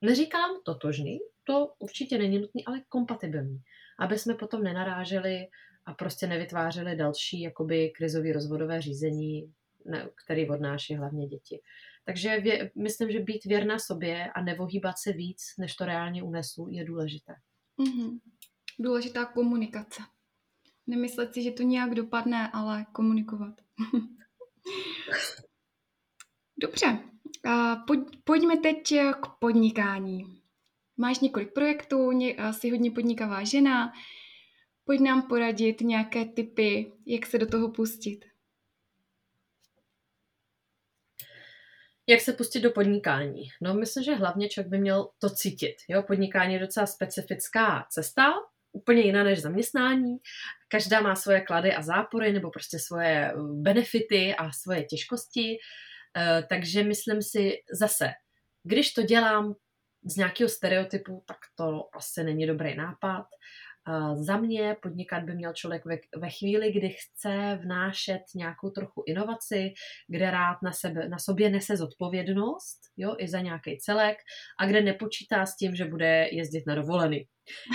[0.00, 3.58] Neříkám totožný, to určitě není nutný, ale kompatibilní,
[3.98, 5.46] aby jsme potom nenaráželi
[5.86, 9.52] a prostě nevytvářeli další jakoby krizový rozvodové řízení,
[10.24, 11.60] který odnáší hlavně děti.
[12.04, 16.68] Takže vě, myslím, že být věrná sobě a nevohýbat se víc, než to reálně unesu,
[16.70, 17.34] je důležité.
[17.78, 18.20] Mm-hmm.
[18.78, 20.02] Důležitá komunikace.
[20.86, 23.54] Nemyslet si, že to nějak dopadne, ale komunikovat.
[26.56, 26.98] Dobře,
[27.86, 30.42] pojď, pojďme teď k podnikání.
[30.96, 32.10] Máš několik projektů,
[32.50, 33.92] jsi hodně podnikavá žena.
[34.84, 38.31] Pojď nám poradit nějaké typy, jak se do toho pustit.
[42.12, 43.42] Jak se pustit do podnikání?
[43.60, 45.74] No, myslím, že hlavně člověk by měl to cítit.
[45.88, 46.02] Jo?
[46.02, 48.32] Podnikání je docela specifická cesta,
[48.72, 50.16] úplně jiná než zaměstnání.
[50.68, 55.56] Každá má svoje klady a zápory, nebo prostě svoje eh, benefity a svoje těžkosti.
[56.16, 58.10] Eh, takže myslím si zase,
[58.62, 59.54] když to dělám
[60.04, 63.26] z nějakého stereotypu, tak to asi není dobrý nápad.
[64.14, 69.72] Za mě podnikat by měl člověk ve, ve chvíli, kdy chce vnášet nějakou trochu inovaci,
[70.08, 74.16] kde rád na, sebe, na sobě nese zodpovědnost, jo, i za nějaký celek
[74.60, 77.26] a kde nepočítá s tím, že bude jezdit na dovolený.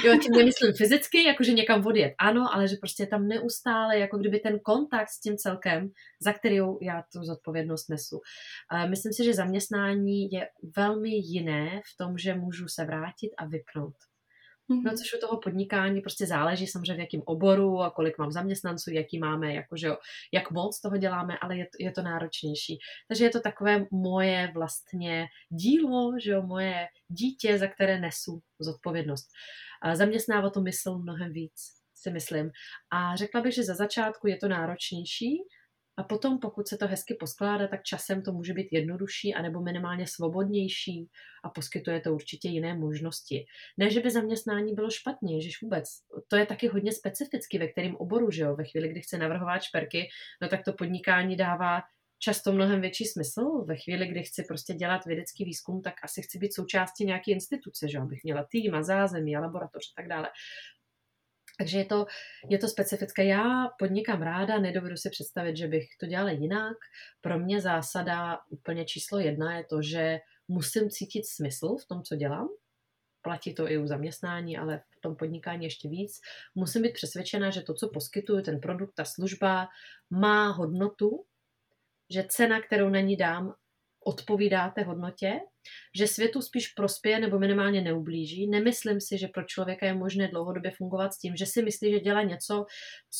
[0.06, 4.18] Jo, tím nemyslím fyzicky, jakože někam odjet, ano, ale že prostě je tam neustále, jako
[4.18, 5.90] kdyby ten kontakt s tím celkem,
[6.22, 8.20] za kterou já tu zodpovědnost nesu.
[8.90, 13.96] Myslím si, že zaměstnání je velmi jiné v tom, že můžu se vrátit a vypnout.
[14.72, 14.84] Mm-hmm.
[14.84, 18.92] No, což u toho podnikání prostě záleží samozřejmě v jakém oboru a kolik mám zaměstnanců,
[18.92, 19.90] jaký máme, jakože
[20.34, 22.80] jak moc toho děláme, ale je to, je to náročnější.
[23.08, 29.28] Takže je to takové moje vlastně dílo, že jo, moje dítě, za které nesu zodpovědnost.
[29.82, 31.54] A zaměstnává to mysl mnohem víc,
[31.96, 32.52] si myslím.
[32.92, 35.38] A řekla bych, že za začátku je to náročnější,
[35.98, 40.08] a potom, pokud se to hezky poskládá, tak časem to může být jednodušší anebo minimálně
[40.08, 41.10] svobodnější
[41.44, 43.46] a poskytuje to určitě jiné možnosti.
[43.78, 45.86] Ne, že by zaměstnání bylo špatně, že vůbec.
[46.28, 48.56] To je taky hodně specificky, ve kterém oboru, že jo?
[48.56, 50.08] Ve chvíli, kdy chce navrhovat šperky,
[50.42, 51.82] no tak to podnikání dává
[52.20, 53.66] často mnohem větší smysl.
[53.66, 57.90] Ve chvíli, kdy chci prostě dělat vědecký výzkum, tak asi chci být součástí nějaké instituce,
[57.90, 60.30] že abych měla tým a zázemí a laboratoř a tak dále.
[61.58, 62.06] Takže je to,
[62.50, 63.26] je to specifické.
[63.26, 66.78] Já podnikám ráda, nedovedu si představit, že bych to dělala jinak.
[67.22, 72.16] Pro mě zásada úplně číslo jedna je to, že musím cítit smysl v tom, co
[72.16, 72.48] dělám.
[73.22, 76.22] Platí to i u zaměstnání, ale v tom podnikání ještě víc.
[76.56, 79.68] Musím být přesvědčena, že to, co poskytuju, ten produkt, ta služba,
[80.10, 81.26] má hodnotu,
[82.10, 83.54] že cena, kterou na ní dám,
[84.06, 85.40] odpovídá té hodnotě,
[85.96, 88.48] že světu spíš prospěje nebo minimálně neublíží.
[88.48, 92.00] Nemyslím si, že pro člověka je možné dlouhodobě fungovat s tím, že si myslí, že
[92.00, 92.66] dělá něco,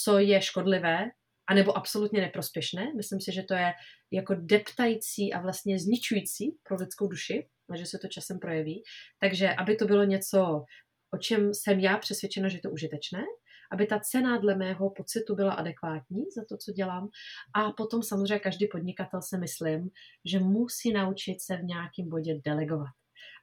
[0.04, 1.06] co je škodlivé,
[1.50, 2.94] anebo absolutně neprospěšné.
[2.98, 3.74] Myslím si, že to je
[4.12, 8.84] jako deptající a vlastně zničující pro lidskou duši, a že se to časem projeví.
[9.20, 10.66] Takže aby to bylo něco,
[11.14, 13.24] o čem jsem já přesvědčena, že je to užitečné,
[13.72, 17.10] aby ta cena dle mého pocitu byla adekvátní za to, co dělám.
[17.54, 19.90] A potom samozřejmě každý podnikatel se myslím,
[20.26, 22.94] že musí naučit se v nějakém bodě delegovat.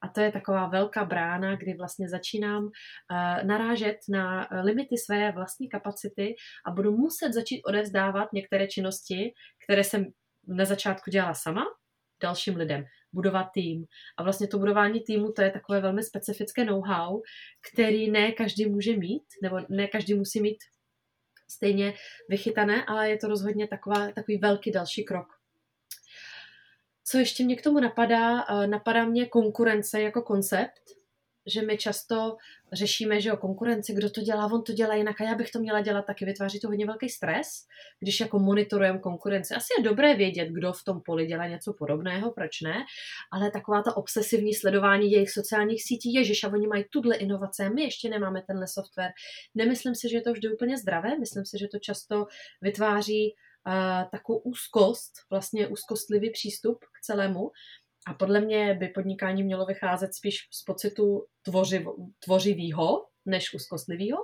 [0.03, 2.71] A to je taková velká brána, kdy vlastně začínám uh,
[3.47, 6.35] narážet na limity své vlastní kapacity
[6.67, 9.33] a budu muset začít odevzdávat některé činnosti,
[9.65, 10.07] které jsem
[10.49, 11.65] na začátku dělala sama,
[12.23, 13.87] dalším lidem, budovat tým.
[14.17, 17.21] A vlastně to budování týmu, to je takové velmi specifické know-how,
[17.73, 20.57] který ne každý může mít, nebo ne každý musí mít
[21.49, 21.95] stejně
[22.29, 25.27] vychytané, ale je to rozhodně taková, takový velký další krok.
[27.05, 28.43] Co ještě mě k tomu napadá?
[28.43, 30.83] Eh, napadá mě konkurence jako koncept,
[31.47, 32.37] že my často
[32.73, 35.59] řešíme, že o konkurenci, kdo to dělá, on to dělá jinak a já bych to
[35.59, 36.25] měla dělat taky.
[36.25, 37.47] Vytváří to hodně velký stres,
[38.01, 39.55] když jako monitorujeme konkurenci.
[39.55, 42.85] Asi je dobré vědět, kdo v tom poli dělá něco podobného, proč ne,
[43.33, 47.83] ale taková ta obsesivní sledování jejich sociálních sítí, je, že oni mají tuhle inovace, my
[47.83, 49.13] ještě nemáme tenhle software.
[49.55, 52.27] Nemyslím si, že je to vždy úplně zdravé, myslím si, že to často
[52.61, 53.35] vytváří
[53.67, 57.51] uh, takovou úzkost, vlastně úzkostlivý přístup k celému,
[58.07, 61.87] a podle mě by podnikání mělo vycházet spíš z pocitu tvořiv,
[62.19, 64.19] tvořivýho než úzkostlivýho.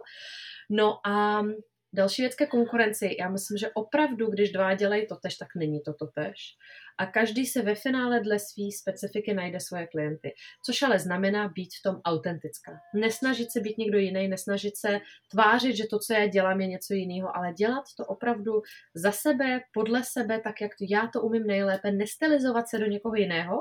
[0.70, 1.42] No a
[1.92, 3.16] Další věc ke konkurenci.
[3.20, 6.56] Já myslím, že opravdu, když dva dělají to tež, tak není to to tež.
[6.98, 10.34] A každý se ve finále dle svý specifiky najde svoje klienty.
[10.66, 12.72] Což ale znamená být v tom autentická.
[12.94, 15.00] Nesnažit se být někdo jiný, nesnažit se
[15.30, 18.52] tvářit, že to, co já dělám, je něco jiného, ale dělat to opravdu
[18.94, 23.14] za sebe, podle sebe, tak jak to já to umím nejlépe, nestelizovat se do někoho
[23.14, 23.56] jiného,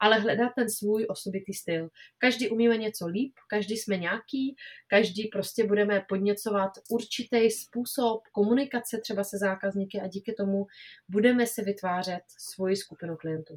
[0.00, 1.88] ale hledat ten svůj osobitý styl.
[2.18, 4.56] Každý umíme něco líp, každý jsme nějaký,
[4.88, 10.66] každý prostě budeme podněcovat určitý způsob komunikace třeba se zákazníky a díky tomu
[11.08, 13.56] budeme si vytvářet svoji skupinu klientů.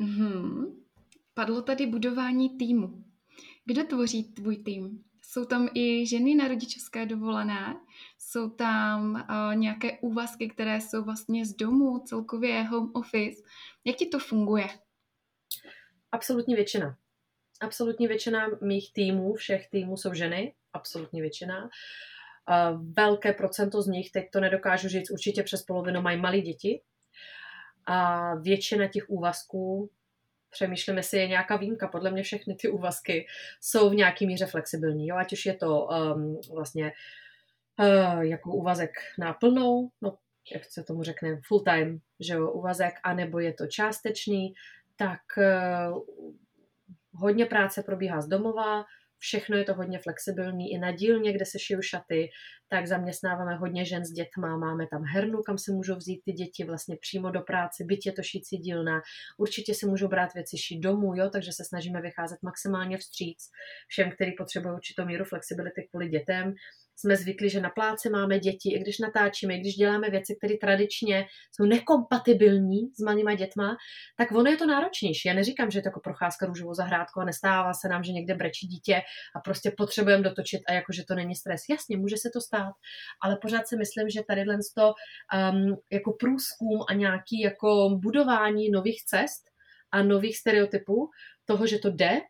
[0.00, 0.84] Hmm.
[1.34, 3.04] Padlo tady budování týmu.
[3.64, 5.09] Kdo tvoří tvůj tým?
[5.32, 7.76] Jsou tam i ženy na rodičovské dovolené,
[8.18, 13.42] jsou tam uh, nějaké úvazky, které jsou vlastně z domu, celkově home office.
[13.84, 14.66] Jak ti to funguje?
[16.12, 16.96] Absolutní většina.
[17.60, 21.62] Absolutní většina mých týmů, všech týmů jsou ženy, absolutní většina.
[21.62, 26.82] Uh, velké procento z nich, teď to nedokážu říct, určitě přes polovinu mají malé děti.
[27.86, 29.90] A většina těch úvazků
[30.50, 31.88] přemýšlím, jestli je nějaká výjimka.
[31.88, 33.26] Podle mě všechny ty úvazky
[33.60, 35.06] jsou v nějaký míře flexibilní.
[35.06, 35.16] Jo?
[35.16, 36.92] Ať už je to um, vlastně
[37.78, 40.16] uh, jako úvazek na plnou, no
[40.52, 44.54] jak se tomu řekne, full time, že jo, úvazek, anebo je to částečný,
[44.96, 46.02] tak uh,
[47.12, 48.84] hodně práce probíhá z domova,
[49.20, 50.72] všechno je to hodně flexibilní.
[50.72, 52.28] I na dílně, kde se šijou šaty,
[52.68, 56.64] tak zaměstnáváme hodně žen s dětma, máme tam hernu, kam se můžou vzít ty děti
[56.64, 59.00] vlastně přímo do práce, byť je to šící dílna.
[59.38, 63.38] Určitě si můžou brát věci šít domů, jo, takže se snažíme vycházet maximálně vstříc
[63.88, 66.54] všem, kteří potřebují určitou míru flexibility kvůli dětem
[67.00, 70.54] jsme zvyklí, že na pláci máme děti, i když natáčíme, i když děláme věci, které
[70.60, 73.76] tradičně jsou nekompatibilní s malýma dětma,
[74.16, 75.28] tak ono je to náročnější.
[75.28, 78.34] Já neříkám, že je to jako procházka růžovou zahrádkou a nestává se nám, že někde
[78.34, 79.02] brečí dítě
[79.36, 81.60] a prostě potřebujeme dotočit a jako, že to není stres.
[81.70, 82.72] Jasně, může se to stát,
[83.22, 84.44] ale pořád si myslím, že tady
[84.76, 84.94] to
[85.52, 89.42] um, jako průzkum a nějaký jako budování nových cest
[89.92, 91.10] a nových stereotypů
[91.44, 92.20] toho, že to jde,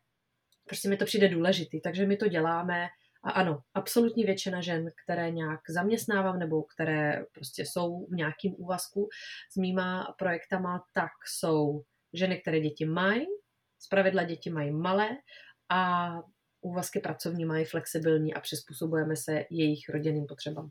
[0.67, 2.87] prostě mi to přijde důležitý, takže my to děláme
[3.23, 9.09] a ano, absolutní většina žen, které nějak zaměstnávám nebo které prostě jsou v nějakým úvazku
[9.53, 13.27] s mýma projektama, tak jsou ženy, které děti mají,
[13.79, 15.09] zpravidla děti mají malé
[15.69, 16.11] a
[16.61, 20.69] úvazky pracovní mají flexibilní a přizpůsobujeme se jejich rodinným potřebám.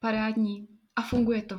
[0.00, 0.68] Parádní.
[0.96, 1.58] A funguje to.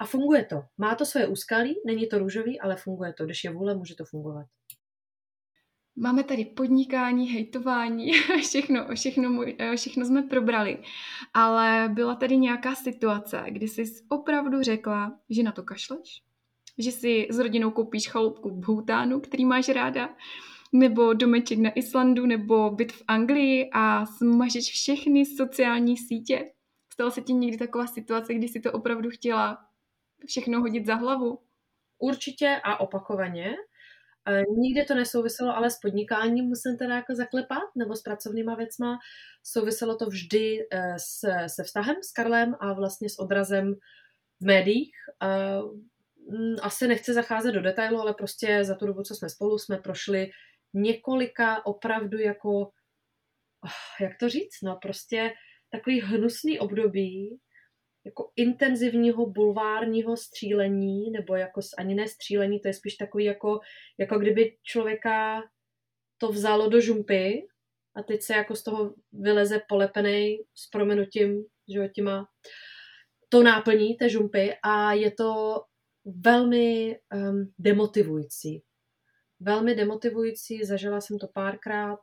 [0.00, 0.62] A funguje to.
[0.78, 3.24] Má to svoje úskalí, není to růžový, ale funguje to.
[3.24, 4.46] Když je vůle, může to fungovat.
[6.00, 9.44] Máme tady podnikání, hejtování, všechno, všechno,
[9.76, 10.78] všechno jsme probrali.
[11.34, 16.22] Ale byla tady nějaká situace, kdy jsi opravdu řekla, že na to kašleš?
[16.78, 20.08] Že si s rodinou koupíš chalupku v Bhutánu, který máš ráda?
[20.72, 26.52] Nebo domeček na Islandu, nebo byt v Anglii a smažeš všechny sociální sítě?
[26.92, 29.58] Stala se ti někdy taková situace, kdy jsi to opravdu chtěla
[30.26, 31.38] všechno hodit za hlavu?
[31.98, 33.54] Určitě a opakovaně.
[34.56, 38.98] Nikde to nesouviselo, ale s podnikáním musím teda jako zaklepat, nebo s pracovnýma věcma.
[39.42, 43.74] Souviselo to vždy eh, se, se vztahem s Karlem a vlastně s odrazem
[44.40, 44.92] v médiích.
[46.30, 49.76] Mm, asi nechci zacházet do detailu, ale prostě za tu dobu, co jsme spolu, jsme
[49.76, 50.30] prošli
[50.74, 52.70] několika opravdu jako,
[53.64, 55.32] ah, jak to říct, no prostě
[55.70, 57.38] takový hnusný období,
[58.08, 63.60] jako intenzivního bulvárního střílení, nebo jako ani ne střílení, to je spíš takový jako,
[63.98, 65.42] jako kdyby člověka
[66.18, 67.46] to vzalo do žumpy
[67.96, 71.44] a teď se jako z toho vyleze polepený s promenutím,
[71.74, 72.28] že těma
[73.28, 75.62] to náplní té žumpy a je to
[76.04, 78.62] velmi um, demotivující.
[79.40, 81.98] Velmi demotivující, zažila jsem to párkrát,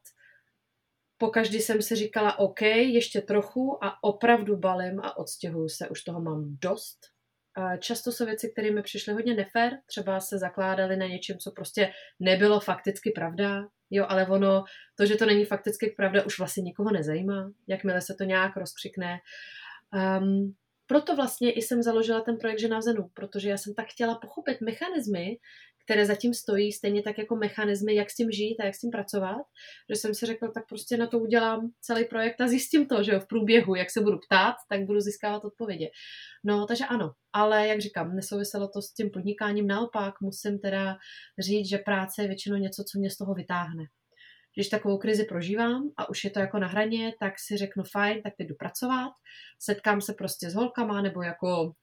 [1.17, 6.03] po každý jsem si říkala, OK, ještě trochu a opravdu balím a odstěhuju se, už
[6.03, 6.97] toho mám dost.
[7.79, 11.91] Často jsou věci, které mi přišly hodně nefér, třeba se zakládaly na něčem, co prostě
[12.19, 14.63] nebylo fakticky pravda, jo, ale ono,
[14.95, 19.19] to, že to není fakticky pravda, už vlastně nikoho nezajímá, jakmile se to nějak rozkřikne.
[20.19, 20.55] Um,
[20.87, 24.15] proto vlastně i jsem založila ten projekt Žena v Zenu, protože já jsem tak chtěla
[24.15, 25.37] pochopit mechanismy,
[25.85, 28.91] které zatím stojí, stejně tak jako mechanismy, jak s tím žít a jak s tím
[28.91, 29.45] pracovat,
[29.89, 33.11] že jsem si řekla, tak prostě na to udělám celý projekt a zjistím to, že
[33.11, 35.89] jo, v průběhu, jak se budu ptát, tak budu získávat odpovědi.
[36.43, 40.97] No, takže ano, ale jak říkám, nesouviselo to s tím podnikáním, naopak musím teda
[41.39, 43.83] říct, že práce je většinou něco, co mě z toho vytáhne.
[44.55, 48.21] Když takovou krizi prožívám a už je to jako na hraně, tak si řeknu fajn,
[48.21, 49.11] tak teď jdu pracovat,
[49.59, 51.73] setkám se prostě s holkama nebo jako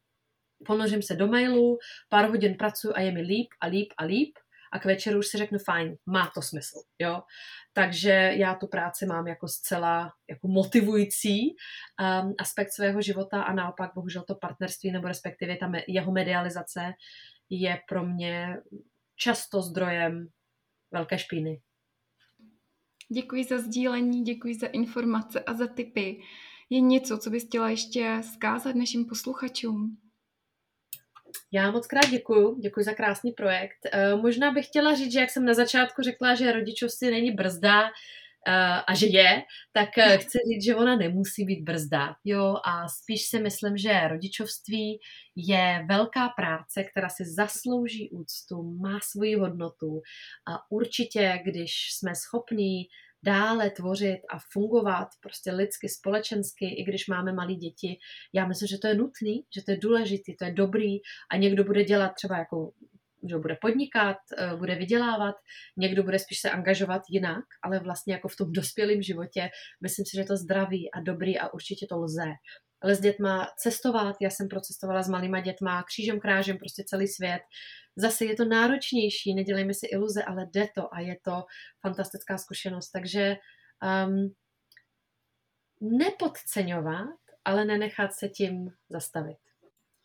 [0.66, 4.32] ponořím se do mailu, pár hodin pracuji a je mi líp a líp a líp
[4.72, 7.22] a k večeru už si řeknu fajn, má to smysl, jo.
[7.72, 13.90] Takže já tu práci mám jako zcela jako motivující um, aspekt svého života a naopak
[13.94, 16.92] bohužel to partnerství nebo respektive ta me- jeho medializace
[17.50, 18.56] je pro mě
[19.16, 20.28] často zdrojem
[20.90, 21.60] velké špíny.
[23.14, 26.22] Děkuji za sdílení, děkuji za informace a za tipy.
[26.70, 30.01] Je něco, co bys chtěla ještě zkázat našim posluchačům?
[31.52, 33.78] Já moc krát děkuju, děkuji za krásný projekt.
[33.92, 37.82] Eh, možná bych chtěla říct, že jak jsem na začátku řekla, že rodičovství není brzda,
[38.48, 39.42] eh, a že je,
[39.72, 42.14] tak eh, chci říct, že ona nemusí být brzda.
[42.24, 44.98] Jo, a spíš si myslím, že rodičovství
[45.36, 50.00] je velká práce, která si zaslouží úctu, má svoji hodnotu
[50.46, 52.82] a určitě, když jsme schopní
[53.24, 57.98] dále tvořit a fungovat prostě lidsky, společensky, i když máme malé děti.
[58.32, 60.98] Já myslím, že to je nutný, že to je důležitý, to je dobrý
[61.30, 62.72] a někdo bude dělat třeba jako
[63.30, 65.34] že bude podnikat, eh, bude vydělávat,
[65.76, 69.50] někdo bude spíš se angažovat jinak, ale vlastně jako v tom dospělém životě
[69.82, 72.30] myslím si, že to zdraví a dobrý a určitě to lze.
[72.82, 74.16] Ale s dětma cestovat.
[74.20, 77.42] Já jsem procestovala s malýma dětma, křížem krážem, prostě celý svět.
[77.96, 81.44] Zase je to náročnější, nedělejme si iluze, ale jde to a je to
[81.80, 82.90] fantastická zkušenost.
[82.90, 83.36] Takže
[84.06, 84.34] um,
[85.98, 89.38] nepodceňovat, ale nenechat se tím zastavit.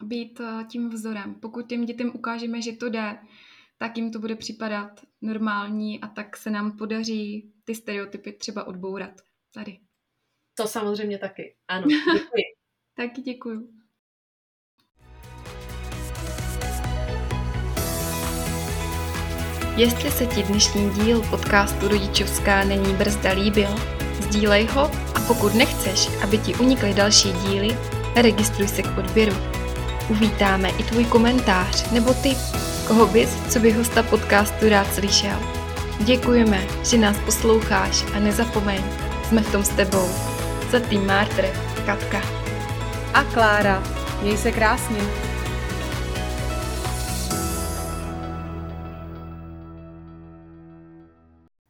[0.04, 1.36] Být eh, tím vzorem.
[1.36, 3.18] Pokud těm dětem ukážeme, že to jde,
[3.78, 9.22] tak jim to bude připadat normální a tak se nám podaří ty stereotypy třeba odbourat
[9.54, 9.80] tady.
[10.58, 11.56] To samozřejmě taky.
[11.68, 12.57] Ano, děkuji.
[12.98, 13.68] Taky děkuju.
[19.76, 23.70] Jestli se ti dnešní díl podcastu Rodičovská není brzda líbil,
[24.22, 24.82] sdílej ho
[25.16, 27.78] a pokud nechceš, aby ti unikly další díly,
[28.16, 29.36] registruj se k odběru.
[30.10, 32.38] Uvítáme i tvůj komentář nebo tip,
[32.88, 35.40] koho bys, co by hosta podcastu rád slyšel.
[36.06, 38.84] Děkujeme, že nás posloucháš a nezapomeň,
[39.24, 40.10] jsme v tom s tebou.
[40.72, 41.46] Za tým Martr,
[41.86, 42.37] Katka.
[43.18, 43.84] A Klára.
[44.22, 45.27] Měj se krásně.